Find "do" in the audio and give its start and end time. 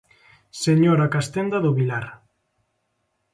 1.61-1.71